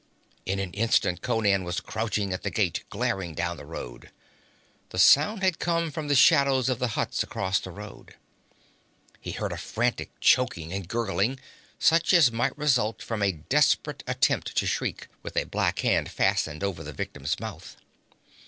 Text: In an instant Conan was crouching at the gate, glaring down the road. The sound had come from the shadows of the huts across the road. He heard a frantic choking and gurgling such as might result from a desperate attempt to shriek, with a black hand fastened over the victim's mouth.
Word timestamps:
In 0.47 0.57
an 0.57 0.71
instant 0.73 1.21
Conan 1.21 1.63
was 1.63 1.79
crouching 1.79 2.33
at 2.33 2.41
the 2.41 2.49
gate, 2.49 2.83
glaring 2.89 3.35
down 3.35 3.57
the 3.57 3.67
road. 3.67 4.09
The 4.89 4.97
sound 4.97 5.43
had 5.43 5.59
come 5.59 5.91
from 5.91 6.07
the 6.07 6.15
shadows 6.15 6.69
of 6.69 6.79
the 6.79 6.87
huts 6.97 7.21
across 7.21 7.59
the 7.59 7.69
road. 7.69 8.15
He 9.19 9.29
heard 9.33 9.51
a 9.51 9.59
frantic 9.59 10.09
choking 10.19 10.73
and 10.73 10.87
gurgling 10.87 11.39
such 11.77 12.13
as 12.13 12.31
might 12.31 12.57
result 12.57 13.03
from 13.03 13.21
a 13.21 13.31
desperate 13.31 14.01
attempt 14.07 14.57
to 14.57 14.65
shriek, 14.65 15.07
with 15.21 15.37
a 15.37 15.43
black 15.43 15.77
hand 15.81 16.09
fastened 16.09 16.63
over 16.63 16.83
the 16.83 16.93
victim's 16.93 17.39
mouth. 17.39 17.77